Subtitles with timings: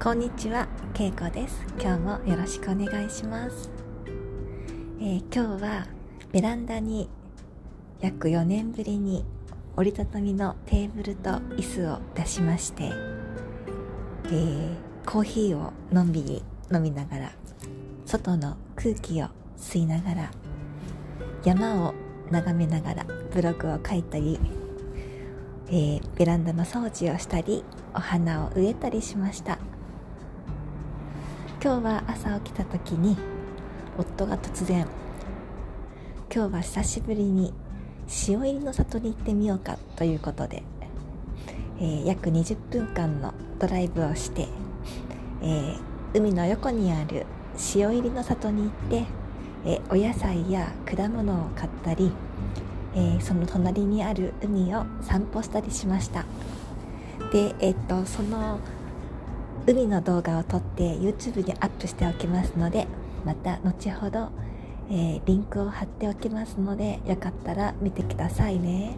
[0.00, 1.66] こんにちは、けいこです。
[1.76, 3.68] 今日もよろしくお願いします。
[5.00, 5.88] えー今日は
[6.30, 7.10] ベランダに
[7.98, 9.24] 約4年ぶりに
[9.76, 12.92] 折りたたみのテーブルと椅子を出しまして、
[14.26, 17.32] えーコーヒーをのんびり飲みながら、
[18.06, 19.26] 外の空気を
[19.56, 20.30] 吸いながら、
[21.44, 21.94] 山を
[22.30, 24.38] 眺めながらブログを書いたり、
[25.66, 29.57] えーベランダの掃除をしたりお花を植えたりしました
[31.68, 33.14] 今日は朝起きた時に
[33.98, 34.86] 夫が突然
[36.34, 37.52] 「今日は久しぶりに
[38.26, 40.62] 塩入りの里に行ってみようか」ということで、
[41.78, 44.48] えー約20分間のドライブをして、
[45.42, 45.80] えー
[46.14, 47.26] 海の横にある
[47.74, 49.04] 塩入りの里に行って、
[49.66, 52.10] えーお野菜や果物を買ったり
[52.94, 56.24] えその隣にある海を散歩したりしました。
[57.30, 58.58] でえっとその
[59.68, 62.86] 海の動画を撮って YouTube にアップしておきますので
[63.26, 64.30] また後ほど、
[64.88, 68.96] えーリンクを貼っておきますのでよかったら見てくださいね。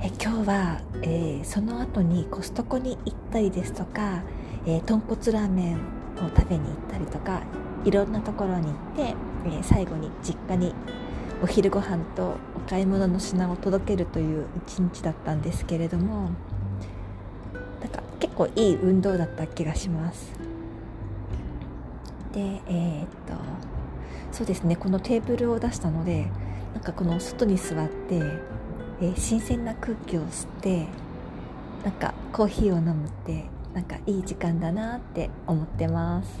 [0.00, 4.22] え今日は、えーその後にコストコに行ったりですとか、
[4.66, 5.78] えー豚骨ラーメンを
[6.36, 7.42] 食べに行ったりとか
[7.84, 10.72] いろんなところに行って、えー最後に実家に
[11.42, 16.30] お昼ご飯とお買い物の品を届けるという一日だったんですけれども
[18.22, 20.32] 結構いい運動だった気がします。
[22.32, 23.34] でえーっと
[24.30, 26.30] そうですねこのテーブルを出したので
[26.72, 30.86] なんかこの外に座って、えー新鮮な空気を吸って
[31.84, 36.38] なんかコーヒーを飲むってなんかいい時間だなって思ってます。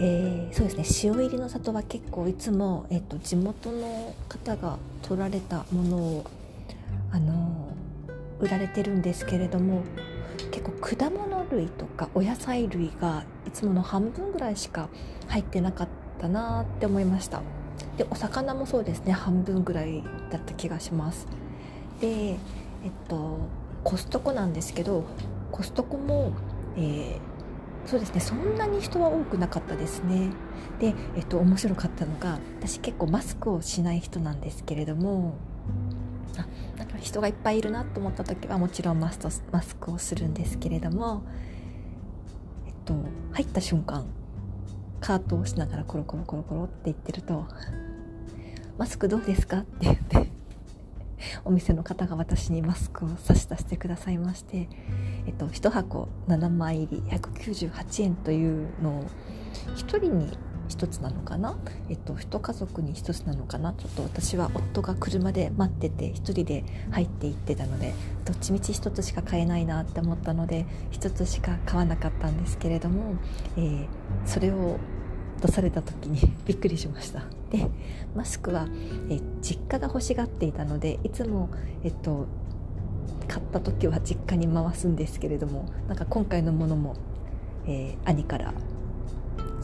[0.00, 6.24] えーそうですね塩入りの里は結構いつも、えっと地元の方が取られたものを、
[8.46, 9.82] 売られてるんですけれども
[10.50, 14.88] 結構果物類とかお野菜類がいつもの半分ぐらいしか
[15.26, 15.88] 入ってなかっ
[16.20, 17.42] たなって思いました。
[17.96, 19.12] でお魚もそうですね。
[19.12, 21.26] 半分ぐらいだった気がします。
[22.00, 22.38] でえっ
[23.08, 23.38] と
[23.84, 25.04] コストコなんですけど
[25.50, 26.32] コストコも、
[26.76, 27.18] えー
[27.86, 28.20] そうですね。
[28.20, 30.30] そんなに人は多くなかったですね。
[30.80, 35.34] で、えっと、面白かったのが私結構マスクをしない人なんですけれども
[36.36, 36.46] あ
[36.78, 41.24] なんか人がいっぱいいるなと思った時はもちろんマストマスクをするんですけれども
[42.66, 42.94] えっと
[43.32, 44.06] 入った瞬間
[45.00, 47.46] カートをしながらコロコロコロコロって言ってると
[48.78, 50.32] 「マスクどうですか?」って言って
[51.44, 54.68] お店の方が私にマスクを差し出してくださいまして、
[55.26, 59.04] えっと、1箱7枚入り198円というのを
[59.76, 60.38] 1人に
[60.68, 61.56] 1つなのかな、
[61.88, 63.72] えっと、1家族に1つなのかな？
[63.72, 67.94] ちょっと私は夫が車で待ってて1人で入っていってたので
[68.24, 73.14] どっちみち1つしか買えないなって思ったので1つしか買わなかったんですけれども、
[73.56, 73.86] えー
[74.24, 74.78] それを
[75.40, 77.24] 出された時に びっくりしました。
[77.50, 77.68] で
[78.14, 78.66] マスクは、
[79.10, 81.50] え実家が欲しがっていたのでいつも、
[81.84, 82.26] えっと、
[83.28, 86.94] 買った時は実家に回すんですけれどもなんか今回のものも、
[87.66, 88.54] えー兄から「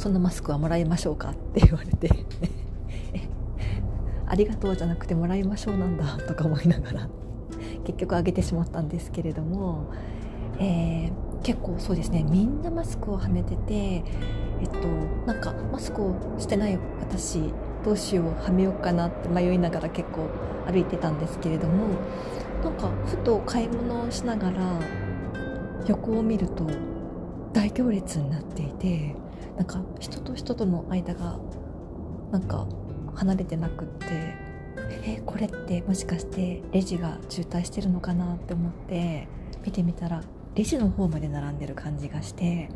[0.03, 2.11] そのマスクはもらいましょうか?」って言われて。
[4.27, 7.09] ありがとうじゃなくてもらいましょうなんだとか思いながら。
[7.85, 9.85] 結局あげてしまったんですけれども、
[10.59, 11.13] えー
[11.43, 12.23] 結構そうですね。
[12.23, 14.03] みんなマスクをはめててえ
[14.65, 14.79] っと
[15.27, 17.53] なんかマスクをしてない私
[17.85, 20.29] どうしようはめようかなって迷いながら結構
[20.71, 21.87] 歩いてたんですけれども
[22.63, 24.79] なんかふと買い物をしながら
[25.89, 26.65] 横を見ると
[27.53, 29.17] 大行列になっていて
[29.63, 31.39] なんか人と人との間が
[32.33, 32.67] なんか
[33.15, 34.07] 離れてなくって
[35.05, 39.29] えこれってもしかしてレジが渋滞してるのかなって思って
[39.65, 40.21] 見てみたら
[40.57, 42.71] レジの方まで並んでる感じがして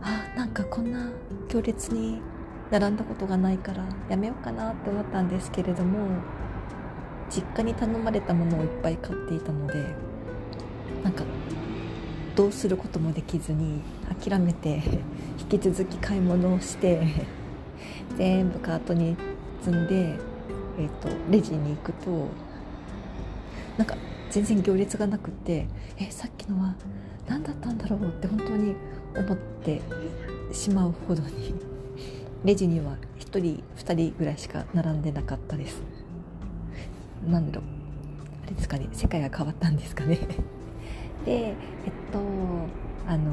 [0.00, 1.10] あなんかこんな
[1.50, 2.22] 行列に
[2.70, 6.08] 並んだことがないからやめようかなって思ったんですけれども
[7.28, 9.74] 実家に頼まれたものをいっぱい買っていたので
[11.04, 11.22] なんか
[12.34, 13.82] どうすることもできずに
[14.24, 14.82] 諦めて
[15.50, 17.02] 引き続き買い物をして
[18.16, 19.16] 全部カートに
[19.60, 20.16] 積んで、
[20.78, 22.28] えー、とレジに行くと
[23.76, 23.96] なんか
[24.30, 25.66] 全然行列がなくって
[25.98, 26.74] えさっきのは
[27.26, 28.76] 何だったんだろうって本当に
[29.16, 29.80] 思って
[30.52, 31.54] しまうほどに
[32.44, 35.82] レジには1人2人ぐらいしか並んでなかったです。
[37.28, 37.64] なんだろう。
[38.44, 38.88] あれですかね。
[38.92, 40.16] 世界が変わったんですかね。
[41.26, 41.54] でえっ
[42.12, 42.20] と
[43.06, 43.32] あの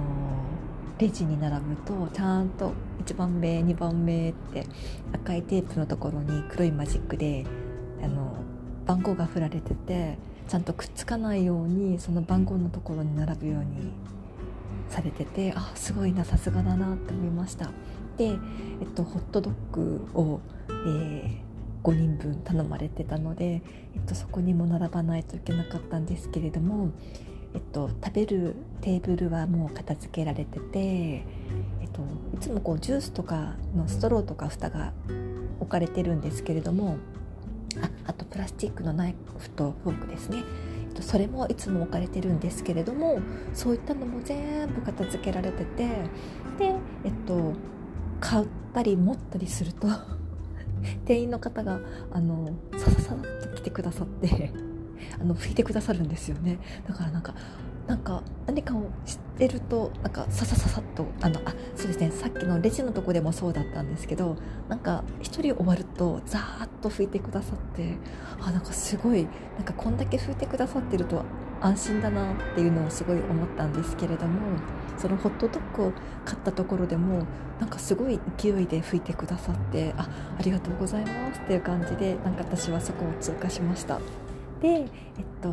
[0.99, 2.73] レジに並ぶとちゃんと
[3.05, 4.65] 1番目2番目って
[5.13, 7.45] 赤いテープのところに黒いマジックで
[8.03, 8.35] あの
[8.85, 10.17] 番号が振られてて
[10.47, 13.91] ちゃんとくっつかないようにその番号のところに並ぶように
[14.89, 17.69] されててあすごいなさすがだなって思いました。
[18.17, 20.39] で、えっと、ホットドッグを、
[20.69, 21.37] えー、
[21.83, 23.61] 5人分頼まれてたので、え
[23.99, 26.89] っと、そこにも並ばないといけなかったんですけれども、
[27.53, 31.23] えっと、食べるテーブルはもう片付けられてて、え
[31.85, 32.01] っと、
[32.35, 34.93] いつもこうジュースとかのストローとか蓋が
[35.59, 36.97] 置かれてるんですけれども
[37.81, 40.43] ああとプラスチックのナイフとフォークですね。
[40.89, 43.19] えっとそれもいつも置かれてるんですけれども
[43.53, 45.87] そういったのも全部片付けられてて
[46.57, 47.53] でえっと
[48.19, 49.87] 買ったり持ったりすると
[51.05, 51.79] 店員の方が
[52.11, 54.66] あのさささっと来てくださって。
[55.19, 57.33] あの拭いてくださるんですよねだからなんか
[57.87, 64.35] なんか何かを知ってるとなんかささささっとあのあそうですねさっきのレジのとこでもそうだったんですけど
[64.67, 67.95] なんか1人終わるとザーッと拭いてくださって
[68.41, 69.25] あなんかすごい
[69.55, 71.23] なんかこんだけ拭いてくださってると
[71.61, 74.59] 安心だなっていうのをすごい思ったんですけれども
[74.97, 75.93] そのホットドッグを
[76.25, 77.25] 買ったところでも
[77.59, 83.99] なんかすごい勢いで拭いてくださってあありがとうございますっていう感じでなんか私はそこを通過しました。
[84.61, 84.85] で、えっ
[85.41, 85.49] と、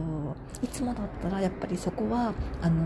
[0.62, 2.82] いつもだったらやっぱりそこはあの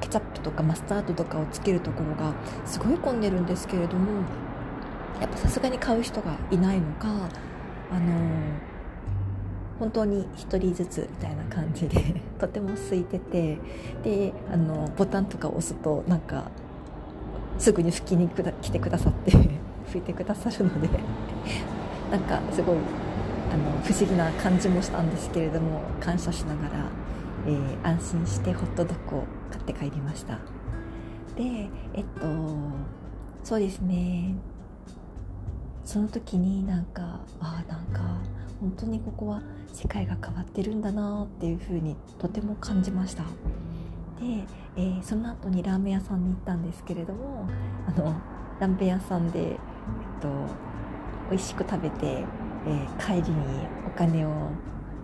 [0.00, 2.34] ケチャップとかマスタードとかをつけるところが
[2.64, 4.22] すごい混んでるんですけれども
[5.20, 7.08] やっぱさすがに買う人がいないのか
[7.90, 8.12] あの
[9.78, 13.58] 本当に1人ずつみたいな感じで とても空いてて
[14.02, 16.50] であのボタンとか押すとなんか
[17.58, 19.32] すぐに拭きに来てくださって
[19.92, 20.88] 拭いてくださるので
[22.10, 22.76] なんかすごい
[23.52, 26.90] あの不思議な感じもしたんですけれども感謝しながら、
[27.46, 30.38] えー、安心してホットドッグを買って帰りました。
[31.36, 32.26] でえっと
[33.44, 34.34] そうですね。
[35.84, 38.00] その時になんかああなんか
[38.60, 43.22] 本当にここは世界が変わってるんだなっていう風にとても感じました。
[43.22, 44.44] で、
[44.76, 47.46] えー、その後にラーメン屋さんに行ったんですけれども
[47.86, 48.16] あの
[48.58, 49.56] ラーメン屋さんで、えっ
[50.20, 50.28] と、
[51.30, 52.24] 美味しく食べて
[52.66, 54.50] えー、帰りにお金を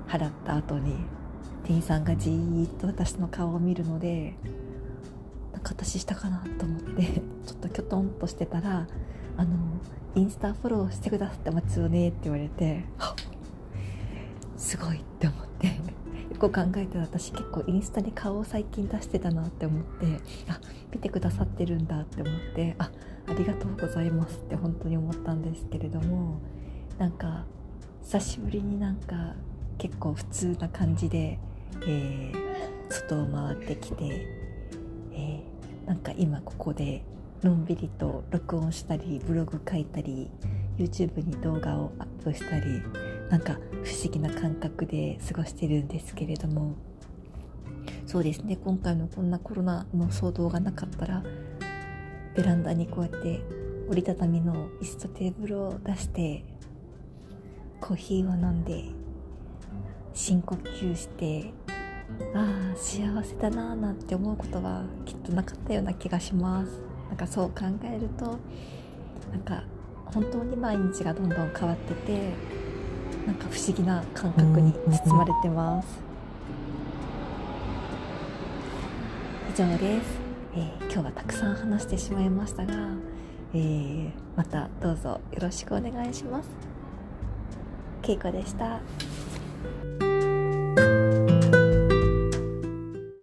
[0.08, 0.96] 払った後に
[1.64, 4.34] 店員さんがじーっと私の顔を見るので
[5.52, 7.02] なんか私したかなと思って
[7.46, 8.86] ちょっときょとんとしてたら
[9.38, 9.56] 「あの
[10.14, 12.84] インスタフォローしてくださってますよね」って言われて
[14.56, 15.68] すごいって思って。
[16.32, 20.18] よく考えたら私結構インスタに顔を最近出してたなって思って
[20.48, 20.58] あ
[20.90, 22.90] 見てくださってるんだって思ってあ
[23.28, 26.40] ありがとうございますって本当に思ったんですけれども
[27.02, 27.44] なんか
[28.04, 29.34] 久しぶりになんか
[29.76, 31.36] 結構普通な感じで、
[31.84, 34.04] えー、外を回ってきて、
[35.12, 37.02] えー、なんか今ここで
[37.42, 40.30] のんびりと録音したりブログ書いたり
[40.78, 42.80] YouTube に動画をアップしたり
[43.28, 46.76] なんか不思議な感覚で過ごしてるんですけれども。
[48.06, 51.24] そうですね今回のこんなコロナの騒動がなかったら
[52.36, 53.40] ベランダにこうやって
[53.88, 56.44] 折りたたみの椅子とテーブルを出して
[57.82, 58.84] コーヒーを飲んで
[60.14, 61.52] 深呼吸して
[62.32, 66.80] ああ幸せだなーなんて思うことはきっとなかったような気がします。
[67.08, 68.38] なんかそう考えると
[69.32, 69.64] なんか
[70.06, 72.32] 本当に毎日がどんどん変わってて
[73.26, 76.00] なんか不思議な感覚に包まれてます。
[79.52, 80.20] 以上です、
[80.54, 82.72] えー、今日はたくさん話してしまいましたが、
[83.52, 86.71] えー、またどうぞよろしくお願いします。
[88.02, 88.80] けいこでした。